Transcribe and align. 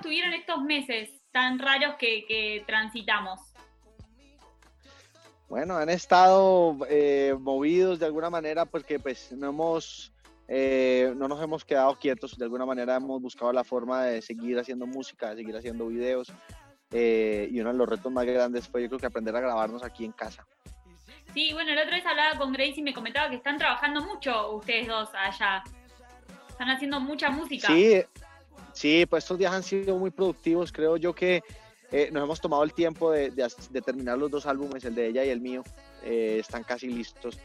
estuvieron 0.00 0.32
estos 0.32 0.62
meses 0.62 1.10
tan 1.30 1.58
raros 1.58 1.96
que, 1.98 2.64
transitamos? 2.66 3.38
Bueno, 5.48 5.76
han 5.76 5.90
estado 5.90 6.78
eh, 6.88 7.36
movidos 7.38 7.98
de 7.98 8.06
alguna 8.06 8.30
manera 8.30 8.64
porque 8.64 8.98
pues 8.98 9.30
no 9.32 9.48
hemos, 9.48 10.12
eh, 10.48 11.12
no 11.16 11.28
nos 11.28 11.42
hemos 11.42 11.64
quedado 11.64 11.98
quietos, 11.98 12.38
de 12.38 12.44
alguna 12.44 12.64
manera 12.64 12.96
hemos 12.96 13.20
buscado 13.20 13.52
la 13.52 13.62
forma 13.62 14.04
de 14.04 14.22
seguir 14.22 14.58
haciendo 14.58 14.86
música, 14.86 15.30
de 15.30 15.36
seguir 15.36 15.56
haciendo 15.56 15.88
videos 15.88 16.32
eh, 16.92 17.48
y 17.50 17.60
uno 17.60 17.72
de 17.72 17.78
los 17.78 17.88
retos 17.88 18.10
más 18.10 18.24
grandes 18.24 18.68
fue 18.68 18.82
yo 18.82 18.88
creo 18.88 19.00
que 19.00 19.06
aprender 19.06 19.36
a 19.36 19.40
grabarnos 19.40 19.82
aquí 19.82 20.04
en 20.04 20.12
casa. 20.12 20.46
Sí, 21.34 21.52
bueno, 21.52 21.74
la 21.74 21.82
otra 21.82 21.96
vez 21.96 22.06
hablaba 22.06 22.38
con 22.38 22.52
Grace 22.52 22.74
y 22.76 22.82
me 22.82 22.94
comentaba 22.94 23.28
que 23.28 23.36
están 23.36 23.58
trabajando 23.58 24.00
mucho 24.02 24.52
ustedes 24.52 24.88
dos 24.88 25.10
allá. 25.14 25.62
Están 26.48 26.70
haciendo 26.70 27.00
mucha 27.00 27.30
música. 27.30 27.68
Sí, 27.68 28.02
sí, 28.72 29.06
pues 29.06 29.24
estos 29.24 29.38
días 29.38 29.52
han 29.52 29.62
sido 29.62 29.96
muy 29.96 30.10
productivos. 30.10 30.72
Creo 30.72 30.96
yo 30.96 31.14
que 31.14 31.42
eh, 31.92 32.10
nos 32.12 32.22
hemos 32.22 32.40
tomado 32.40 32.62
el 32.62 32.72
tiempo 32.72 33.10
de, 33.10 33.32
terminar 33.84 34.18
los 34.18 34.30
dos 34.30 34.46
álbumes, 34.46 34.84
el 34.84 34.94
de 34.94 35.08
ella 35.08 35.24
y 35.24 35.30
el 35.30 35.40
mío. 35.40 35.62
Eh, 36.02 36.38
están 36.40 36.64
casi 36.64 36.88
listos 36.88 37.38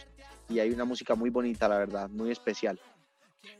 y 0.50 0.60
hay 0.60 0.72
una 0.72 0.86
música 0.86 1.16
muy 1.16 1.30
bonita, 1.30 1.68
la 1.68 1.78
verdad, 1.78 2.10
muy 2.10 2.32
especial. 2.32 2.80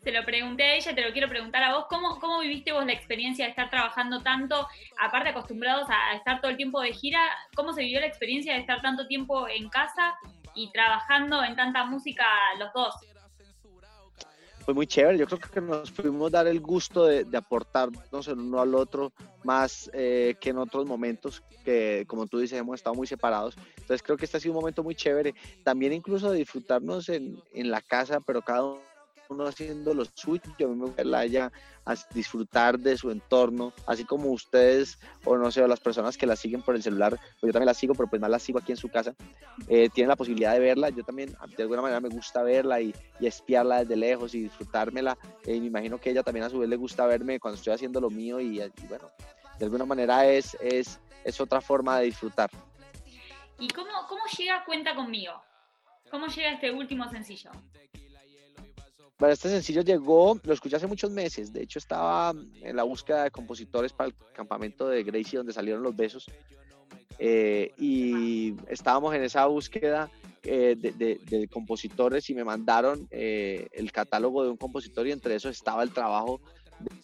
Se 0.04 0.12
lo 0.12 0.26
pregunté 0.26 0.64
a 0.64 0.76
ella, 0.76 0.96
te 0.96 1.02
lo 1.02 1.12
quiero 1.12 1.30
preguntar 1.30 1.64
a 1.64 1.76
vos. 1.76 1.86
¿Cómo, 1.90 2.20
cómo 2.20 2.40
viviste 2.40 2.72
vos 2.72 2.86
la 2.86 2.94
experiencia 2.94 3.46
de 3.46 3.52
estar 3.52 3.70
trabajando 3.70 4.22
tanto, 4.22 4.68
aparte 5.00 5.30
acostumbrados 5.30 5.88
a 5.90 6.16
estar 6.16 6.42
todo 6.42 6.52
el 6.52 6.58
tiempo 6.58 6.82
de 6.82 6.94
gira? 6.94 7.20
¿Cómo 7.56 7.74
se 7.74 7.82
vivió 7.82 8.00
la 8.00 8.08
experiencia 8.08 8.54
de 8.54 8.62
estar 8.62 8.82
tanto 8.82 9.08
tiempo 9.08 9.48
en 9.48 9.70
casa 9.70 10.16
y 10.56 10.72
trabajando 10.72 11.44
en 11.44 11.56
tanta 11.56 11.86
música 11.86 12.26
los 12.58 12.72
dos? 12.74 12.96
Fue 14.66 14.74
muy 14.74 14.88
chévere. 14.88 15.18
Yo 15.18 15.28
creo 15.28 15.40
que 15.40 15.62
nos 15.62 15.92
pudimos 15.92 16.32
dar 16.32 16.48
el 16.48 16.60
gusto 16.60 17.06
de, 17.06 17.26
aportarnos 17.38 18.28
el 18.28 18.40
uno 18.40 18.60
al 18.60 18.74
otro 18.74 19.14
más 19.44 19.90
eh, 19.94 20.36
que 20.42 20.50
en 20.50 20.58
otros 20.58 20.86
momentos 20.88 21.44
que, 21.64 22.04
como 22.08 22.26
tú 22.26 22.40
dices, 22.40 22.60
hemos 22.60 22.76
estado 22.76 22.96
muy 22.96 23.06
separados. 23.06 23.56
Entonces 23.78 24.02
creo 24.02 24.18
que 24.18 24.26
este 24.26 24.38
ha 24.38 24.40
sido 24.40 24.54
un 24.54 24.62
momento 24.62 24.84
muy 24.84 24.96
chévere. 24.96 25.36
También 25.64 25.94
incluso 25.94 26.32
de 26.32 26.40
disfrutarnos 26.40 27.10
en, 27.10 27.40
en 27.54 27.70
la 27.70 27.82
casa, 27.82 28.20
pero 28.20 28.42
cada 28.42 28.64
uno 28.64 28.95
uno 29.30 29.46
haciendo 29.46 29.94
lo 29.94 30.06
suyo, 30.06 30.42
a 30.60 30.68
mí 30.68 30.76
me 30.76 30.86
gusta 30.86 31.24
ella 31.24 31.52
a 31.86 31.96
disfrutar 32.14 32.80
de 32.80 32.98
su 32.98 33.12
entorno, 33.12 33.74
así 33.86 34.06
como 34.06 34.32
ustedes, 34.32 34.98
o 35.24 35.38
no 35.38 35.52
sé, 35.52 35.62
o 35.62 35.68
las 35.68 35.80
personas 35.80 36.18
que 36.18 36.26
la 36.26 36.36
siguen 36.36 36.62
por 36.62 36.76
el 36.76 36.82
celular, 36.84 37.12
pues 37.40 37.50
yo 37.50 37.52
también 37.52 37.68
la 37.68 37.74
sigo, 37.74 37.94
pero 37.94 38.10
pues 38.10 38.22
más 38.22 38.30
la 38.30 38.40
sigo 38.40 38.60
aquí 38.60 38.72
en 38.72 38.78
su 38.78 38.90
casa, 38.90 39.14
eh, 39.68 39.90
tienen 39.90 40.10
la 40.10 40.16
posibilidad 40.16 40.54
de 40.54 40.60
verla, 40.60 40.90
yo 40.90 41.04
también 41.04 41.36
de 41.56 41.64
alguna 41.64 41.82
manera 41.82 42.02
me 42.02 42.10
gusta 42.10 42.44
verla 42.44 42.82
y, 42.82 42.94
espiarla 43.22 43.80
desde 43.80 43.96
lejos 43.96 44.36
y 44.36 44.44
disfrutármela, 44.44 45.18
eh, 45.46 45.56
y 45.56 45.62
me 45.62 45.68
imagino 45.68 46.00
que 46.00 46.12
ella 46.12 46.24
también 46.24 46.46
a 46.46 46.50
su 46.50 46.60
vez 46.60 46.70
le 46.70 46.76
gusta 46.76 47.06
verme 47.08 47.40
cuando 47.40 47.58
estoy 47.58 47.74
haciendo 47.74 48.00
lo 48.02 48.10
mío 48.10 48.40
y, 48.40 48.62
bueno, 48.88 49.10
de 49.58 49.66
alguna 49.66 49.86
manera 49.86 50.28
es, 50.28 50.56
es, 50.62 51.00
es 51.24 51.42
otra 51.42 51.62
forma 51.62 52.00
de 52.00 52.06
disfrutar. 52.06 52.50
¿Y 53.58 53.68
cómo, 53.70 53.92
cómo 54.08 54.22
llega 54.38 54.66
Cuenta 54.66 54.96
conmigo? 54.96 55.42
¿Cómo 56.12 56.28
llega 56.28 56.52
este 56.52 56.72
último 56.72 57.10
sencillo? 57.10 57.52
Bueno, 59.18 59.32
este 59.32 59.50
sencillo 59.50 59.82
llegó, 59.82 60.38
lo 60.44 60.54
escuché 60.54 60.76
hace 60.76 60.88
muchos 60.88 61.10
meses. 61.10 61.54
De 61.54 61.64
hecho, 61.64 61.80
estaba 61.80 62.34
en 62.62 62.76
la 62.76 62.84
búsqueda 62.84 63.24
de 63.24 63.32
compositores 63.32 63.94
para 63.94 64.10
el 64.10 64.16
campamento 64.34 64.90
de 64.90 65.04
Gracie, 65.04 65.38
donde 65.38 65.54
salieron 65.54 65.84
los 65.84 65.96
besos. 65.96 66.26
Eh, 67.18 67.72
y 67.78 68.56
estábamos 68.68 69.16
en 69.16 69.24
esa 69.24 69.46
búsqueda 69.46 70.12
eh, 70.44 70.76
de, 70.78 71.48
compositores 71.48 72.30
y 72.30 72.36
me 72.36 72.44
mandaron 72.44 73.08
eh, 73.10 73.70
el 73.72 73.90
catálogo 73.94 74.44
de 74.44 74.50
un 74.50 74.58
compositor 74.58 75.08
y 75.08 75.14
entre 75.14 75.36
esos 75.36 75.56
estaba 75.56 75.82
el 75.82 75.94
trabajo, 75.94 76.42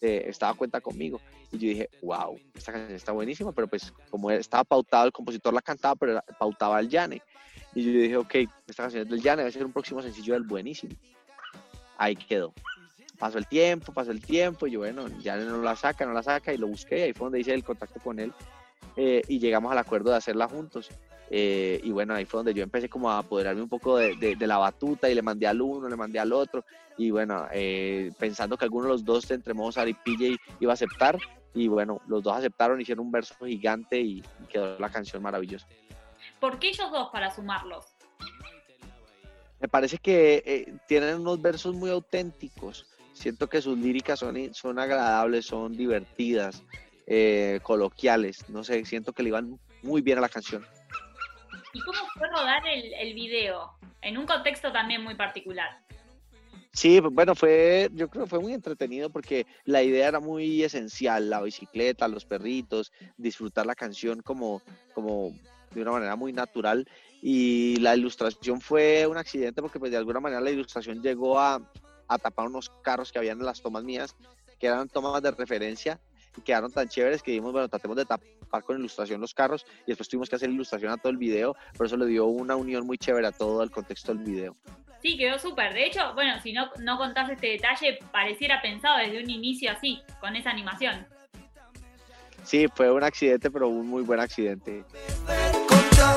de, 0.02 0.26
estaba 0.28 0.54
cuenta 0.54 0.82
conmigo. 0.82 1.22
Y 1.54 1.60
yo 1.60 1.70
dije, 1.70 1.90
wow, 2.02 2.38
esta 2.54 2.74
canción 2.74 2.94
está 2.94 3.14
buenísima, 3.14 3.54
pero 3.54 3.70
pues 3.70 3.94
como 4.10 4.30
estaba 4.32 4.66
pautado, 4.66 5.06
el 5.06 5.14
compositor 5.14 5.54
la 5.54 5.62
cantaba, 5.62 5.96
pero 5.96 6.22
pautaba 6.38 6.78
el 6.82 6.90
Yane. 6.90 7.22
Y 7.74 7.86
yo 7.86 8.02
dije, 8.02 8.18
ok, 8.18 8.36
esta 8.68 8.84
canción 8.84 9.04
es 9.04 9.10
del 9.10 9.22
Yane, 9.22 9.44
debe 9.44 9.52
ser 9.54 9.66
un 9.66 9.72
próximo 9.72 10.02
sencillo 10.02 10.34
del 10.34 10.44
buenísimo 10.44 10.94
ahí 12.02 12.16
quedó. 12.16 12.54
Pasó 13.20 13.38
el 13.38 13.46
tiempo, 13.46 13.94
pasó 13.94 14.12
el 14.12 14.22
tiempo, 14.22 14.66
y 14.66 14.72
yo, 14.72 14.80
bueno, 14.80 15.08
ya 15.20 15.38
no 15.38 15.62
la 15.62 15.76
saca, 15.76 16.06
no 16.06 16.14
la 16.14 16.24
saca, 16.24 16.52
y 16.52 16.58
lo 16.58 16.68
busqué, 16.68 16.98
y 16.98 17.02
ahí 17.04 17.14
fue 17.14 17.26
donde 17.28 17.40
hice 17.40 17.54
el 17.54 17.64
contacto 17.64 18.00
con 18.00 18.20
él, 18.20 18.34
eh, 18.98 19.22
y 19.28 19.38
llegamos 19.38 19.72
al 19.72 19.78
acuerdo 19.78 20.10
de 20.10 20.18
hacerla 20.18 20.48
juntos. 20.48 20.90
Eh, 21.30 21.80
y 21.84 21.92
bueno, 21.92 22.14
ahí 22.14 22.26
fue 22.26 22.40
donde 22.40 22.54
yo 22.54 22.64
empecé 22.64 22.90
como 22.90 23.10
a 23.10 23.20
apoderarme 23.20 23.62
un 23.62 23.70
poco 23.70 23.96
de, 23.98 24.36
la 24.40 24.58
batuta 24.58 25.10
y 25.10 25.16
le 25.16 25.22
mandé 25.22 25.48
al 25.48 25.62
uno, 25.62 25.88
le 25.88 25.96
mandé 25.96 26.20
al 26.20 26.34
otro. 26.34 26.66
Y 26.98 27.12
bueno, 27.12 27.48
eh, 27.54 28.12
pensando 28.20 28.58
que 28.58 28.66
alguno 28.66 28.88
de 28.88 28.92
los 28.94 29.06
dos, 29.06 29.32
entre 29.32 29.54
Mozart 29.54 29.88
y 29.88 29.94
PJ, 29.94 30.36
iba 30.60 30.72
a 30.72 30.74
aceptar. 30.74 31.18
Y 31.54 31.70
bueno, 31.70 32.02
los 32.08 32.22
dos 32.22 32.36
aceptaron, 32.36 32.82
hicieron 32.82 33.06
un 33.06 33.12
verso 33.14 33.34
gigante 33.46 34.02
y 34.02 34.22
quedó 34.50 34.78
la 34.78 34.90
canción 34.90 35.24
maravillosa. 35.24 35.68
¿Por 36.40 36.60
qué 36.60 36.70
ellos 36.70 36.92
dos 36.92 37.10
para 37.12 37.32
sumarlos? 37.32 37.91
Me 39.62 39.68
parece 39.68 40.00
que 40.00 40.44
eh, 40.46 40.74
tienen 40.88 41.22
unos 41.22 41.40
versos 41.42 41.76
muy 41.76 41.92
auténticos. 41.92 42.88
Siento 43.14 43.48
que 43.48 43.62
sus 43.62 43.78
líricas 43.78 44.18
son, 44.18 44.54
son 44.56 44.80
agradables, 44.80 45.46
son 45.46 45.78
divertidas, 45.78 46.64
eh, 47.06 47.60
coloquiales. 47.62 48.50
No 48.50 48.64
sé, 48.64 48.84
siento 48.86 49.14
que 49.14 49.22
le 49.22 49.30
iban 49.30 49.60
muy 49.84 50.02
bien 50.02 50.18
a 50.18 50.22
la 50.22 50.30
canción. 50.30 50.66
¿Y 51.74 51.80
cómo 51.82 52.00
fue 52.18 52.28
rodar 52.28 52.66
el, 52.68 52.92
el 52.94 53.14
video? 53.14 53.72
En 54.02 54.18
un 54.18 54.26
contexto 54.26 54.72
también 54.72 55.04
muy 55.04 55.14
particular. 55.14 55.70
Sí, 56.74 57.00
bueno, 57.00 57.36
fue, 57.36 57.90
yo 57.94 58.08
creo 58.08 58.24
que 58.24 58.30
fue 58.30 58.40
muy 58.40 58.54
entretenido 58.54 59.10
porque 59.10 59.46
la 59.66 59.84
idea 59.84 60.08
era 60.08 60.20
muy 60.20 60.64
esencial, 60.64 61.30
la 61.30 61.42
bicicleta, 61.42 62.08
los 62.08 62.26
perritos, 62.26 62.94
disfrutar 63.18 63.66
la 63.66 63.76
canción 63.76 64.22
como, 64.22 64.62
como 64.94 65.36
de 65.72 65.82
una 65.82 65.92
manera 65.92 66.16
muy 66.16 66.32
natural 66.32 66.88
y 67.22 67.76
la 67.78 67.96
ilustración 67.96 68.60
fue 68.60 69.06
un 69.06 69.18
accidente 69.18 69.62
porque 69.62 69.80
pues 69.80 69.92
de 69.92 69.98
alguna 69.98 70.20
manera 70.20 70.42
la 70.42 70.50
ilustración 70.50 71.02
llegó 71.02 71.40
a, 71.40 71.62
a 72.08 72.18
tapar 72.18 72.48
unos 72.48 72.70
carros 72.82 73.12
que 73.12 73.20
habían 73.20 73.40
en 73.40 73.46
las 73.46 73.62
tomas 73.62 73.84
mías, 73.84 74.16
que 74.60 74.68
eran 74.68 74.90
tomas 74.90 75.22
de 75.22 75.32
referencia 75.32 76.00
y 76.36 76.42
quedaron 76.42 76.72
tan 76.72 76.88
chéveres 76.88 77.22
que 77.22 77.32
dijimos, 77.32 77.52
bueno, 77.52 77.70
tratemos 77.70 77.98
de 77.98 78.06
tapar 78.06 78.64
con 78.64 78.78
ilustración 78.78 79.22
los 79.22 79.34
carros 79.34 79.66
y 79.86 79.92
después 79.92 80.10
tuvimos 80.10 80.30
que 80.30 80.36
hacer 80.36 80.50
ilustración 80.50 80.92
a 80.92 80.98
todo 80.98 81.12
el 81.12 81.18
video, 81.18 81.56
por 81.78 81.86
eso 81.86 81.96
le 81.96 82.08
dio 82.08 82.26
una 82.26 82.56
unión 82.56 82.86
muy 82.88 82.98
chévere 82.98 83.28
a 83.28 83.32
todo 83.32 83.62
el 83.62 83.70
contexto 83.70 84.14
del 84.14 84.24
video. 84.24 84.56
Sí, 85.02 85.18
quedó 85.18 85.40
súper. 85.40 85.74
De 85.74 85.88
hecho, 85.88 86.14
bueno, 86.14 86.40
si 86.42 86.54
no, 86.54 86.70
no 86.80 86.98
contás 86.98 87.30
este 87.30 87.48
detalle, 87.48 88.00
pareciera 88.12 88.62
pensado 88.62 89.00
desde 89.00 89.24
un 89.24 89.30
inicio 89.30 89.72
así, 89.72 90.00
con 90.20 90.36
esa 90.36 90.52
animación. 90.52 91.08
Sí, 92.44 92.68
fue 92.76 92.92
un 92.92 93.04
accidente, 93.04 93.50
pero 93.50 93.68
un 93.68 93.88
muy 93.88 94.04
buen 94.04 94.20
accidente 94.20 94.84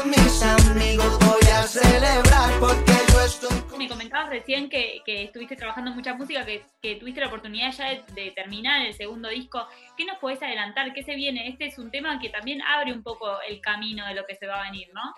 mis 0.06 0.42
amigos 0.42 1.18
voy 1.20 1.50
a 1.52 1.62
celebrar 1.62 2.58
porque 2.58 2.92
yo 3.12 3.20
estoy... 3.20 3.78
Me 3.78 3.88
comentabas 3.88 4.30
recién 4.30 4.68
que, 4.68 5.02
estuviste 5.06 5.56
trabajando 5.56 5.90
en 5.90 5.96
mucha 5.96 6.14
música, 6.14 6.44
que, 6.44 6.96
tuviste 6.96 7.20
la 7.20 7.26
oportunidad 7.26 7.70
ya 7.72 8.02
de, 8.14 8.30
terminar 8.30 8.86
el 8.86 8.94
segundo 8.94 9.28
disco. 9.28 9.66
¿Qué 9.96 10.04
nos 10.04 10.18
podés 10.18 10.42
adelantar? 10.42 10.92
¿Qué 10.94 11.02
se 11.02 11.14
viene? 11.14 11.48
Este 11.48 11.66
es 11.66 11.78
un 11.78 11.90
tema 11.90 12.18
que 12.18 12.30
también 12.30 12.62
abre 12.62 12.92
un 12.92 13.02
poco 13.02 13.40
el 13.42 13.60
camino 13.60 14.06
de 14.06 14.14
lo 14.14 14.24
que 14.26 14.36
se 14.36 14.46
va 14.46 14.60
a 14.60 14.70
venir, 14.70 14.88
¿no? 14.94 15.14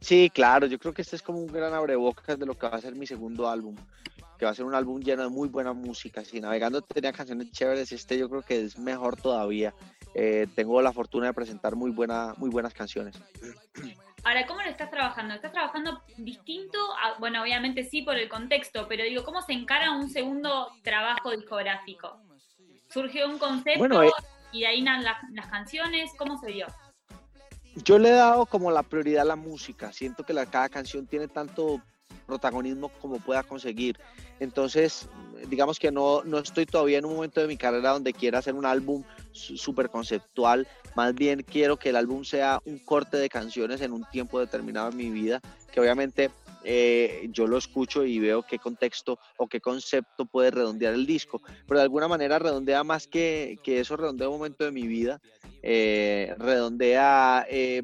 Sí, 0.00 0.30
claro, 0.32 0.66
yo 0.66 0.78
creo 0.78 0.92
que 0.92 1.02
este 1.02 1.16
es 1.16 1.22
como 1.22 1.38
un 1.38 1.52
gran 1.52 1.72
abrebocas 1.74 2.38
de 2.38 2.46
lo 2.46 2.58
que 2.58 2.68
va 2.68 2.76
a 2.76 2.80
ser 2.80 2.94
mi 2.94 3.06
segundo 3.06 3.48
álbum, 3.48 3.76
que 4.38 4.44
va 4.44 4.50
a 4.50 4.54
ser 4.54 4.64
un 4.64 4.74
álbum 4.74 5.00
lleno 5.00 5.22
de 5.22 5.28
muy 5.28 5.48
buena 5.48 5.72
música. 5.72 6.24
Si 6.24 6.40
Navegando 6.40 6.82
tenía 6.82 7.12
canciones 7.12 7.50
chéveres, 7.50 7.92
este 7.92 8.18
yo 8.18 8.28
creo 8.28 8.42
que 8.42 8.62
es 8.62 8.78
mejor 8.78 9.16
todavía. 9.16 9.74
Eh, 10.14 10.46
tengo 10.54 10.80
la 10.80 10.92
fortuna 10.92 11.26
de 11.26 11.34
presentar 11.34 11.76
muy, 11.76 11.90
buena, 11.90 12.34
muy 12.36 12.50
buenas 12.50 12.72
canciones. 12.72 13.16
Ahora, 14.22 14.46
¿cómo 14.46 14.62
lo 14.62 14.68
estás 14.68 14.90
trabajando? 14.90 15.34
¿Estás 15.34 15.52
trabajando 15.52 16.02
distinto? 16.16 16.78
bueno, 17.18 17.42
obviamente 17.42 17.84
sí 17.84 18.02
por 18.02 18.16
el 18.16 18.28
contexto, 18.28 18.86
pero 18.88 19.04
digo, 19.04 19.22
¿cómo 19.24 19.42
se 19.42 19.52
encara 19.52 19.90
un 19.90 20.08
segundo 20.08 20.68
trabajo 20.82 21.30
discográfico? 21.30 22.18
¿Surgió 22.88 23.28
un 23.28 23.38
concepto 23.38 24.02
eh, 24.02 24.10
y 24.52 24.60
de 24.60 24.66
ahí 24.66 24.82
las, 24.82 25.18
las 25.32 25.46
canciones? 25.48 26.12
¿Cómo 26.16 26.38
se 26.38 26.52
dio? 26.52 26.66
Yo 27.76 27.98
le 27.98 28.10
he 28.10 28.12
dado 28.12 28.46
como 28.46 28.70
la 28.70 28.82
prioridad 28.84 29.22
a 29.22 29.26
la 29.26 29.36
música. 29.36 29.92
Siento 29.92 30.22
que 30.22 30.32
la, 30.32 30.46
cada 30.46 30.68
canción 30.68 31.06
tiene 31.06 31.26
tanto 31.28 31.82
protagonismo 32.26 32.88
como 33.00 33.18
pueda 33.18 33.42
conseguir. 33.42 33.98
Entonces, 34.40 35.08
digamos 35.48 35.78
que 35.78 35.90
no, 35.90 36.22
no 36.24 36.38
estoy 36.38 36.66
todavía 36.66 36.98
en 36.98 37.04
un 37.04 37.14
momento 37.14 37.40
de 37.40 37.46
mi 37.46 37.56
carrera 37.56 37.90
donde 37.90 38.12
quiera 38.12 38.38
hacer 38.38 38.54
un 38.54 38.66
álbum 38.66 39.02
súper 39.32 39.90
conceptual. 39.90 40.66
Más 40.96 41.14
bien 41.14 41.42
quiero 41.42 41.76
que 41.76 41.90
el 41.90 41.96
álbum 41.96 42.24
sea 42.24 42.60
un 42.64 42.78
corte 42.78 43.16
de 43.16 43.28
canciones 43.28 43.80
en 43.80 43.92
un 43.92 44.04
tiempo 44.10 44.40
determinado 44.40 44.90
en 44.90 44.96
mi 44.96 45.10
vida, 45.10 45.40
que 45.72 45.80
obviamente 45.80 46.30
eh, 46.64 47.28
yo 47.30 47.46
lo 47.46 47.58
escucho 47.58 48.04
y 48.04 48.18
veo 48.18 48.42
qué 48.42 48.58
contexto 48.58 49.18
o 49.36 49.46
qué 49.46 49.60
concepto 49.60 50.24
puede 50.24 50.50
redondear 50.50 50.94
el 50.94 51.06
disco, 51.06 51.40
pero 51.66 51.78
de 51.78 51.84
alguna 51.84 52.08
manera 52.08 52.38
redondea 52.38 52.82
más 52.84 53.06
que, 53.06 53.58
que 53.62 53.80
eso, 53.80 53.96
redondea 53.96 54.28
un 54.28 54.38
momento 54.38 54.64
de 54.64 54.72
mi 54.72 54.86
vida, 54.86 55.20
eh, 55.62 56.34
redondea 56.38 57.46
eh, 57.48 57.82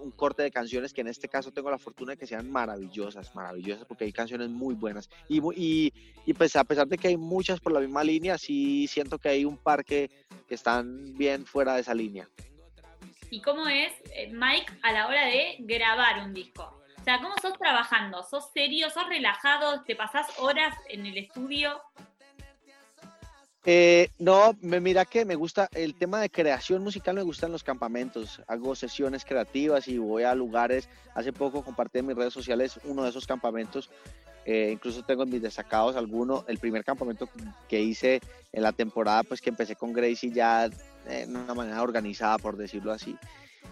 un 0.00 0.10
corte 0.12 0.42
de 0.42 0.50
canciones 0.50 0.92
que 0.92 1.00
en 1.00 1.08
este 1.08 1.28
caso 1.28 1.50
tengo 1.50 1.70
la 1.70 1.78
fortuna 1.78 2.12
de 2.12 2.16
que 2.16 2.26
sean 2.26 2.50
maravillosas, 2.50 3.34
maravillosas, 3.34 3.84
porque 3.86 4.04
hay 4.04 4.12
canciones 4.12 4.48
muy 4.50 4.74
buenas. 4.74 5.08
Y, 5.28 5.40
y, 6.24 6.34
pues 6.34 6.54
a 6.56 6.64
pesar 6.64 6.86
de 6.86 6.98
que 6.98 7.08
hay 7.08 7.16
muchas 7.16 7.60
por 7.60 7.72
la 7.72 7.80
misma 7.80 8.04
línea, 8.04 8.38
sí 8.38 8.86
siento 8.86 9.18
que 9.18 9.30
hay 9.30 9.44
un 9.44 9.56
par 9.56 9.84
que, 9.84 10.10
que 10.48 10.54
están 10.54 11.16
bien 11.16 11.44
fuera 11.44 11.74
de 11.74 11.80
esa 11.80 11.94
línea. 11.94 12.28
¿Y 13.30 13.42
cómo 13.42 13.68
es 13.68 13.92
eh, 14.14 14.30
Mike 14.32 14.72
a 14.82 14.92
la 14.92 15.06
hora 15.06 15.26
de 15.26 15.56
grabar 15.58 16.24
un 16.24 16.32
disco? 16.32 16.80
O 17.00 17.04
sea, 17.04 17.20
¿cómo 17.20 17.34
sos 17.40 17.54
trabajando? 17.54 18.22
¿Sos 18.22 18.50
serio? 18.52 18.90
¿Sos 18.90 19.08
relajado? 19.08 19.82
¿Te 19.84 19.96
pasás 19.96 20.26
horas 20.38 20.74
en 20.88 21.06
el 21.06 21.16
estudio? 21.16 21.80
Eh, 23.64 24.10
no, 24.18 24.56
me 24.60 24.80
mira 24.80 25.04
que 25.04 25.24
me 25.24 25.34
gusta 25.34 25.68
el 25.72 25.94
tema 25.94 26.20
de 26.20 26.30
creación 26.30 26.82
musical, 26.82 27.16
me 27.16 27.22
gustan 27.22 27.52
los 27.52 27.62
campamentos. 27.62 28.40
Hago 28.46 28.74
sesiones 28.74 29.24
creativas 29.24 29.88
y 29.88 29.98
voy 29.98 30.22
a 30.22 30.34
lugares. 30.34 30.88
Hace 31.14 31.32
poco 31.32 31.62
compartí 31.62 31.98
en 31.98 32.06
mis 32.06 32.16
redes 32.16 32.32
sociales 32.32 32.80
uno 32.84 33.02
de 33.02 33.10
esos 33.10 33.26
campamentos. 33.26 33.90
Eh, 34.46 34.70
incluso 34.72 35.02
tengo 35.02 35.24
en 35.24 35.30
mis 35.30 35.42
destacados 35.42 35.96
alguno. 35.96 36.44
El 36.48 36.58
primer 36.58 36.84
campamento 36.84 37.28
que 37.68 37.80
hice 37.80 38.20
en 38.52 38.62
la 38.62 38.72
temporada, 38.72 39.22
pues 39.22 39.42
que 39.42 39.50
empecé 39.50 39.76
con 39.76 39.92
Gracie 39.92 40.30
ya 40.30 40.68
de 40.68 41.26
una 41.26 41.52
manera 41.52 41.82
organizada, 41.82 42.38
por 42.38 42.56
decirlo 42.56 42.92
así. 42.92 43.16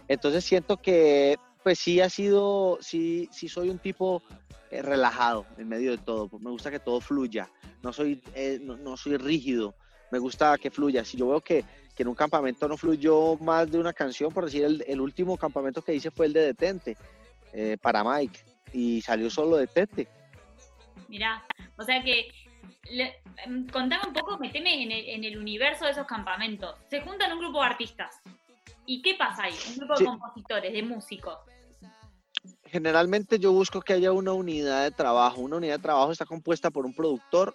Entonces 0.09 0.45
siento 0.45 0.77
que, 0.77 1.39
pues 1.67 1.81
sí 1.81 2.01
ha 2.01 2.09
sido, 2.09 2.79
sí, 2.81 3.29
sí 3.33 3.49
soy 3.49 3.71
un 3.71 3.81
tipo 3.81 4.23
eh, 4.71 4.83
relajado 4.83 5.47
en 5.59 5.67
medio 5.67 5.91
de 5.91 5.99
todo. 5.99 6.31
Me 6.39 6.53
gusta 6.53 6.71
que 6.71 6.79
todo 6.79 7.01
fluya. 7.01 7.51
No 7.83 7.93
soy, 7.93 8.23
no 8.61 8.97
soy 8.97 9.17
rígido 9.17 9.75
me 10.13 10.21
gusta 10.21 10.57
que 10.59 10.71
fluya. 10.71 11.05
Si 11.05 11.17
yo 11.17 11.27
veo 11.27 11.41
que, 11.41 11.65
en 11.99 12.07
un 12.07 12.15
campamento 12.15 12.69
no 12.69 12.77
fluyó 12.77 13.37
más 13.39 13.69
de 13.69 13.81
una 13.81 13.93
canción, 13.93 14.33
por 14.33 14.45
decir, 14.45 14.65
el, 14.87 15.01
último 15.01 15.37
campamento 15.37 15.83
que 15.83 15.93
hice 15.93 16.13
fue 16.13 16.27
el 16.27 16.35
de 16.35 16.43
Detente, 16.43 16.97
eh, 17.53 17.77
para 17.83 18.05
Mike, 18.05 18.39
y 18.73 19.03
salió 19.03 19.29
solo 19.29 19.57
Detente. 19.57 20.07
Mirá, 21.09 21.45
o 21.77 21.83
sea 21.83 22.01
que, 22.01 22.29
em, 23.45 23.67
contame 23.67 24.07
un 24.07 24.13
poco, 24.13 24.39
meteme 24.39 24.85
en 24.85 24.93
el, 24.93 25.09
en 25.09 25.25
el 25.25 25.37
universo 25.37 25.85
de 25.85 25.91
esos 25.91 26.07
campamentos. 26.07 26.77
Se 26.89 27.01
juntan 27.01 27.33
un 27.33 27.41
grupo 27.41 27.61
de 27.61 27.67
artistas. 27.67 28.21
¿Y 28.87 29.03
qué 29.03 29.17
pasa 29.17 29.43
ahí? 29.43 29.55
Un 29.71 29.79
grupo 29.79 29.99
de 29.99 30.05
compositores, 30.05 30.73
de 30.73 30.83
músicos 30.85 31.39
generalmente 32.71 33.39
yo 33.39 33.53
busco 33.53 33.81
que 33.81 33.93
haya 33.93 34.13
una 34.13 34.33
unidad 34.33 34.85
de 34.85 34.91
trabajo. 34.91 35.41
Una 35.41 35.57
unidad 35.57 35.77
de 35.77 35.83
trabajo 35.83 36.13
está 36.13 36.25
compuesta 36.25 36.71
por 36.71 36.87
un 36.87 36.95
productor, 36.95 37.55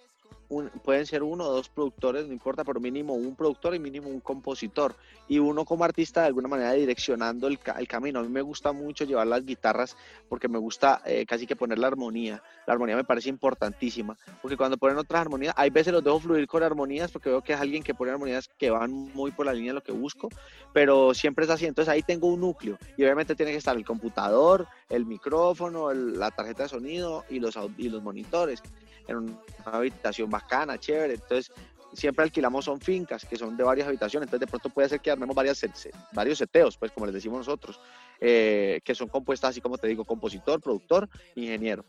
pueden 0.84 1.06
ser 1.06 1.22
uno 1.22 1.44
o 1.44 1.52
dos 1.52 1.68
productores, 1.68 2.26
no 2.26 2.32
importa, 2.32 2.64
pero 2.64 2.80
mínimo 2.80 3.14
un 3.14 3.34
productor 3.34 3.74
y 3.74 3.78
mínimo 3.78 4.08
un 4.08 4.20
compositor. 4.20 4.94
Y 5.28 5.38
uno 5.38 5.64
como 5.64 5.84
artista 5.84 6.22
de 6.22 6.26
alguna 6.26 6.48
manera 6.48 6.72
direccionando 6.72 7.46
el, 7.46 7.58
camino. 7.58 8.20
A 8.20 8.22
mí 8.22 8.28
me 8.28 8.42
gusta 8.42 8.72
mucho 8.72 9.04
llevar 9.04 9.26
las 9.26 9.44
guitarras 9.44 9.96
porque 10.28 10.48
me 10.48 10.58
gusta 10.58 11.02
eh, 11.06 11.24
casi 11.26 11.46
que 11.46 11.56
poner 11.56 11.78
la 11.78 11.86
armonía. 11.86 12.42
La 12.66 12.74
armonía 12.74 12.96
me 12.96 13.04
parece 13.04 13.28
importantísima, 13.28 14.16
porque 14.40 14.56
cuando 14.56 14.76
ponen 14.76 14.98
otras 14.98 15.20
armonías, 15.20 15.54
hay 15.56 15.70
veces 15.70 15.92
los 15.92 16.04
dejo 16.04 16.20
fluir 16.20 16.46
con 16.46 16.62
armonías 16.62 17.10
porque 17.10 17.30
veo 17.30 17.42
que 17.42 17.54
es 17.54 17.60
alguien 17.60 17.82
que 17.82 17.94
pone 17.94 18.10
armonías 18.10 18.48
que 18.58 18.70
van 18.70 18.92
muy 18.92 19.30
por 19.30 19.46
la 19.46 19.52
línea 19.52 19.70
de 19.70 19.76
lo 19.76 19.82
que 19.82 19.92
busco, 19.92 20.28
pero 20.72 21.14
siempre 21.14 21.44
es 21.44 21.50
así. 21.50 21.66
Entonces 21.66 21.92
ahí 21.92 22.02
tengo 22.02 22.28
un 22.28 22.40
núcleo 22.40 22.78
y 22.96 23.04
obviamente 23.04 23.34
tiene 23.34 23.52
que 23.52 23.58
estar 23.58 23.76
el 23.76 23.84
computador, 23.84 24.66
el 24.88 25.06
micrófono, 25.06 25.92
la 25.92 26.30
tarjeta 26.30 26.64
de 26.64 26.68
sonido 26.68 27.24
y 27.30 27.40
los, 27.40 27.58
y 27.78 27.88
los 27.88 28.02
monitores 28.02 28.62
en 29.08 29.16
una 29.16 29.36
habitación 29.64 30.30
bacana, 30.30 30.78
chévere. 30.78 31.14
Entonces, 31.14 31.52
siempre 31.92 32.24
alquilamos 32.24 32.64
son 32.64 32.80
fincas 32.80 33.24
que 33.24 33.36
son 33.36 33.56
de 33.56 33.64
varias 33.64 33.86
habitaciones, 33.86 34.26
entonces 34.26 34.40
de 34.40 34.50
pronto 34.50 34.70
puede 34.70 34.88
ser 34.88 35.00
que 35.00 35.10
armemos 35.10 35.34
varias, 35.34 35.64
varios 36.12 36.38
seteos, 36.38 36.76
pues 36.76 36.92
como 36.92 37.06
les 37.06 37.14
decimos 37.14 37.38
nosotros, 37.38 37.80
eh, 38.20 38.80
que 38.84 38.94
son 38.94 39.08
compuestas 39.08 39.50
así 39.50 39.60
como 39.60 39.78
te 39.78 39.88
digo, 39.88 40.04
compositor, 40.04 40.60
productor, 40.60 41.08
ingeniero. 41.34 41.84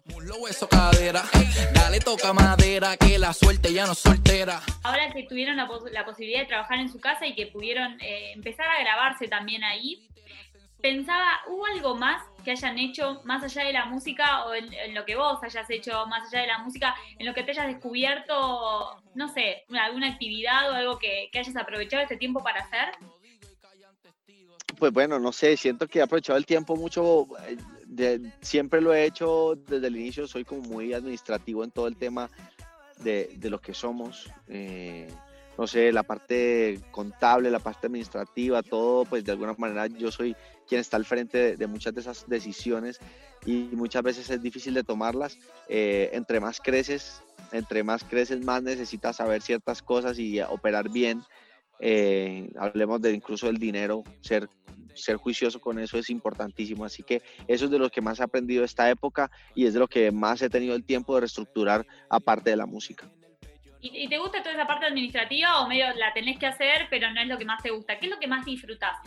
Dale 1.74 2.00
toca 2.00 2.33
madera, 2.33 2.98
que 2.98 3.18
la 3.18 3.33
suerte 3.33 3.74
ya 3.74 3.86
no 3.86 3.95
soltera. 3.95 4.62
Ahora 4.83 5.12
que 5.12 5.24
tuvieron 5.24 5.56
la, 5.56 6.06
posibilidad 6.06 6.42
de 6.42 6.48
trabajar 6.48 6.80
en 6.80 6.92
su 6.92 7.00
casa 7.00 7.25
y 7.25 7.36
que 7.36 7.48
pudieron 7.48 8.00
eh, 8.01 8.33
empezar 8.33 8.68
a 8.68 8.81
grabarse 8.81 9.27
también 9.27 9.63
ahí, 9.63 10.07
pensaba, 10.81 11.39
¿hubo 11.48 11.65
algo 11.65 11.95
más 11.95 12.21
que 12.44 12.51
hayan 12.51 12.78
hecho 12.78 13.22
más 13.24 13.44
allá 13.44 13.63
de 13.63 13.74
la 13.74 13.86
música 13.86 14.45
o 14.45 14.54
en, 14.54 14.94
lo 14.94 15.06
que 15.06 15.16
vos 15.16 15.42
hayas 15.44 15.69
hecho 15.69 16.06
más 16.07 16.28
allá 16.28 16.42
de 16.42 16.48
la 16.48 16.60
música, 16.60 16.95
en 17.18 17.25
lo 17.25 17.34
que 17.34 17.44
te 17.44 17.51
hayas 17.51 17.68
descubierto, 17.68 19.01
no 19.16 19.28
sé, 19.30 19.63
alguna 19.80 20.07
actividad 20.07 20.72
o 20.72 20.75
algo 20.75 21.00
que, 21.00 21.30
hayas 21.34 21.56
aprovechado 21.56 22.04
este 22.04 22.18
tiempo 22.18 22.44
para 22.44 22.62
hacer? 22.62 22.90
Pues 24.78 24.92
bueno, 24.92 25.19
no 25.19 25.31
sé, 25.31 25.56
siento 25.56 25.88
que 25.88 26.00
he 26.00 26.01
aprovechado 26.01 26.38
el 26.38 26.45
tiempo 26.45 26.75
mucho, 26.75 27.28
eh, 27.98 28.19
siempre 28.42 28.81
lo 28.81 28.94
he 28.94 29.06
hecho 29.06 29.56
desde 29.56 29.88
el 29.88 29.96
inicio, 29.96 30.28
soy 30.28 30.44
como 30.44 30.62
muy 30.62 30.94
administrativo 30.94 31.63
en 31.63 31.72
todo 31.72 31.88
el 31.88 31.96
tema 31.96 32.30
de, 33.00 33.38
lo 33.44 33.60
que 33.60 33.74
somos. 33.74 34.30
Eh, 34.48 35.07
no 35.57 35.67
sé, 35.67 35.91
la 35.91 36.03
parte 36.03 36.79
contable, 36.91 37.51
la 37.51 37.59
parte 37.59 37.88
administrativa, 37.88 38.63
todo, 38.63 39.05
pues 39.05 39.23
de 39.23 39.31
alguna 39.31 39.53
manera 39.57 39.88
yo 39.88 40.11
soy 40.11 40.35
quien 40.67 40.81
está 40.81 40.97
al 40.97 41.05
frente 41.05 41.55
de, 41.57 41.67
muchas 41.67 41.94
de 41.94 42.01
esas 42.01 42.27
decisiones 42.27 43.00
y 43.45 43.69
muchas 43.73 44.03
veces 44.03 44.29
es 44.29 44.41
difícil 44.41 44.73
de 44.73 44.83
tomarlas. 44.83 45.38
Eh, 45.67 46.09
entre 46.13 46.39
más 46.39 46.59
creces, 46.59 47.21
entre 47.51 47.83
más 47.83 48.03
creces, 48.03 48.44
más 48.44 48.63
necesitas 48.63 49.17
saber 49.17 49.41
ciertas 49.41 49.81
cosas 49.81 50.17
y 50.17 50.41
operar 50.41 50.89
bien. 50.89 51.21
Eh, 51.79 52.50
hablemos 52.57 53.01
de 53.01 53.11
incluso 53.11 53.47
del 53.47 53.57
dinero, 53.57 54.03
ser, 54.21 54.50
ser 54.95 55.17
juicioso 55.17 55.59
con 55.59 55.77
eso 55.77 55.97
es 56.00 56.09
importantísimo. 56.09 56.85
Así 56.85 57.03
que 57.03 57.21
eso 57.47 57.65
es 57.65 57.71
de 57.71 57.79
lo 57.79 57.89
que 57.89 58.01
más 58.01 58.19
he 58.19 58.23
aprendido 58.23 58.63
esta 58.63 58.89
época 58.89 59.29
y 59.53 59.65
es 59.65 59.73
de 59.73 59.79
lo 59.79 59.88
que 59.88 60.11
más 60.11 60.41
he 60.41 60.50
tenido 60.50 60.75
el 60.75 60.83
tiempo 60.83 61.13
de 61.13 61.21
reestructurar 61.21 61.85
aparte 62.09 62.50
de 62.50 62.55
la 62.55 62.65
música. 62.65 63.11
¿Y, 63.85 64.07
te 64.07 64.18
gusta 64.18 64.41
toda 64.41 64.56
esa 64.56 64.65
parte 64.65 64.85
administrativa 64.85 65.59
o 65.62 65.68
medio 65.68 65.94
la 65.95 66.13
tenés 66.13 66.39
que 66.39 66.45
hacer, 66.45 66.88
pero 66.89 67.12
no 67.12 67.19
es 67.19 67.27
lo 67.27 67.38
que 67.38 67.44
más 67.44 67.62
te 67.62 67.69
gusta? 67.69 68.00
¿Qué 68.00 68.06
es 68.06 68.12
lo 68.12 68.18
que 68.18 68.27
más 68.27 68.45
disfrutas? 68.45 68.97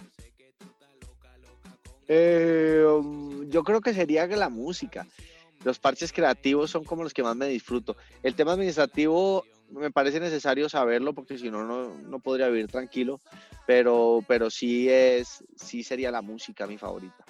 Eh, 2.07 2.85
um, 2.87 3.49
yo 3.49 3.65
creo 3.65 3.81
que 3.81 3.95
sería 3.95 4.27
la 4.27 4.51
música. 4.51 5.07
Los 5.65 5.79
parches 5.79 6.13
creativos 6.13 6.71
son 6.71 6.85
como 6.85 7.05
los 7.05 7.15
que 7.15 7.23
más 7.23 7.35
me 7.35 7.47
disfruto. 7.47 7.97
El 8.23 8.35
tema 8.35 8.53
administrativo 8.53 9.47
me 9.71 9.91
parece 9.91 10.21
necesario 10.21 10.69
saberlo 10.69 11.15
porque 11.15 11.39
si 11.39 11.51
no, 11.51 11.65
no 11.65 12.21
podría 12.21 12.49
vivir 12.49 12.67
tranquilo, 12.67 13.23
pero, 13.67 14.23
pero 14.29 14.51
sí, 14.51 14.91
es, 14.91 15.43
sí 15.57 15.83
sería 15.83 16.11
la 16.11 16.21
música 16.21 16.67
mi 16.67 16.77
favorita. 16.77 17.25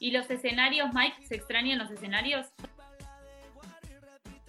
¿Y 0.00 0.10
los 0.10 0.28
escenarios, 0.28 0.88
Mike? 0.92 1.24
¿Se 1.24 1.36
extrañan 1.36 1.78
los 1.78 1.90
escenarios? 1.92 2.48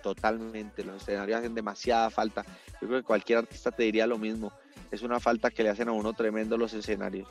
Totalmente, 0.05 0.83
los 0.83 1.01
escenarios 1.01 1.39
hacen 1.39 1.55
demasiada 1.55 2.11
falta. 2.11 2.45
Yo 2.79 2.87
creo 2.87 2.99
que 2.99 3.07
cualquier 3.07 3.39
artista 3.39 3.71
te 3.71 3.81
diría 3.81 4.05
lo 4.05 4.19
mismo. 4.19 4.53
Es 4.91 5.01
una 5.01 5.19
falta 5.19 5.49
que 5.49 5.63
le 5.63 5.69
hacen 5.69 5.89
a 5.89 5.93
uno 5.93 6.13
tremendo 6.13 6.59
los 6.59 6.75
escenarios. 6.75 7.27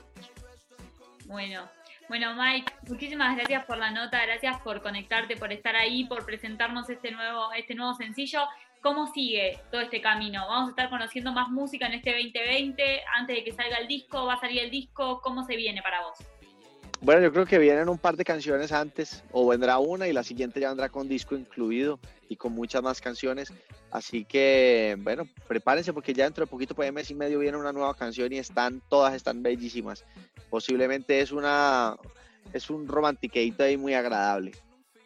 Bueno, 1.26 1.68
bueno 2.08 2.34
Mike, 2.34 2.72
muchísimas 2.88 3.36
gracias 3.36 3.64
por 3.66 3.78
la 3.78 3.92
nota, 3.92 4.20
gracias 4.26 4.60
por 4.62 4.82
conectarte, 4.82 5.36
por 5.36 5.52
estar 5.52 5.76
ahí, 5.76 6.04
por 6.06 6.26
presentarnos 6.26 6.90
este 6.90 7.12
nuevo, 7.12 7.52
este 7.52 7.76
nuevo 7.76 7.94
sencillo. 7.94 8.40
¿Cómo 8.80 9.06
sigue 9.06 9.60
todo 9.70 9.80
este 9.80 10.00
camino? 10.00 10.44
¿Vamos 10.48 10.66
a 10.66 10.70
estar 10.70 10.90
conociendo 10.90 11.30
más 11.30 11.50
música 11.50 11.86
en 11.86 11.92
este 11.92 12.10
2020? 12.10 13.02
Antes 13.14 13.36
de 13.36 13.44
que 13.44 13.52
salga 13.52 13.76
el 13.76 13.86
disco, 13.86 14.26
¿va 14.26 14.34
a 14.34 14.40
salir 14.40 14.64
el 14.64 14.70
disco? 14.72 15.20
¿Cómo 15.20 15.44
se 15.44 15.54
viene 15.54 15.80
para 15.80 16.02
vos? 16.02 16.18
Bueno, 17.04 17.20
yo 17.20 17.30
creo 17.34 17.44
que 17.44 17.58
vienen 17.58 17.90
un 17.90 17.98
par 17.98 18.16
de 18.16 18.24
canciones 18.24 18.72
antes, 18.72 19.22
o 19.30 19.46
vendrá 19.46 19.76
una 19.76 20.08
y 20.08 20.14
la 20.14 20.22
siguiente 20.22 20.58
ya 20.58 20.70
vendrá 20.70 20.88
con 20.88 21.06
disco 21.06 21.36
incluido 21.36 22.00
y 22.30 22.36
con 22.36 22.54
muchas 22.54 22.82
más 22.82 22.98
canciones. 23.02 23.52
Así 23.90 24.24
que, 24.24 24.96
bueno, 25.00 25.28
prepárense 25.46 25.92
porque 25.92 26.14
ya 26.14 26.24
dentro 26.24 26.46
de 26.46 26.50
poquito, 26.50 26.74
por 26.74 26.90
mes 26.90 27.10
y 27.10 27.14
medio, 27.14 27.40
viene 27.40 27.58
una 27.58 27.72
nueva 27.72 27.94
canción 27.94 28.32
y 28.32 28.38
están, 28.38 28.80
todas 28.88 29.12
están 29.12 29.42
bellísimas. 29.42 30.02
Posiblemente 30.48 31.20
es 31.20 31.30
una, 31.30 31.94
es 32.54 32.70
un 32.70 32.88
romantiqueito 32.88 33.64
ahí 33.64 33.76
muy 33.76 33.92
agradable. 33.92 34.52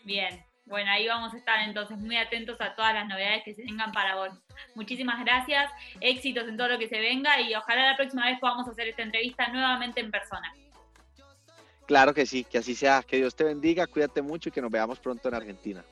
Bien, 0.05 0.41
bueno, 0.67 0.93
ahí 0.93 1.09
vamos 1.09 1.35
a 1.35 1.37
estar 1.37 1.59
entonces 1.69 1.99
muy 1.99 2.17
atentos 2.17 2.61
a 2.61 2.77
todas 2.77 2.95
las 2.95 3.09
novedades 3.09 3.43
que 3.43 3.55
se 3.55 3.65
vengan 3.65 3.91
para 3.91 4.15
vos. 4.15 4.31
Muchísimas 4.77 5.19
gracias, 5.25 5.69
éxitos 6.01 6.47
en 6.47 6.57
todo 6.57 6.69
lo 6.69 6.79
que 6.79 6.89
se 6.89 7.01
venga 7.01 7.41
y 7.41 7.57
ojalá 7.57 7.91
la 7.91 7.97
próxima 7.97 8.27
vez 8.27 8.39
podamos 8.39 8.69
hacer 8.69 8.87
esta 8.87 9.03
entrevista 9.03 9.49
nuevamente 9.49 9.99
en 9.99 10.13
persona. 10.13 10.55
Claro 11.89 12.13
que 12.13 12.27
sí, 12.27 12.45
que 12.45 12.59
así 12.59 12.75
sea. 12.75 13.03
Que 13.03 13.17
Dios 13.17 13.35
te 13.35 13.45
bendiga, 13.45 13.87
cuídate 13.87 14.21
mucho 14.23 14.51
y 14.51 14.53
que 14.53 14.61
nos 14.61 14.71
veamos 14.71 15.01
pronto 15.01 15.29
en 15.29 15.35
Argentina. 15.35 15.87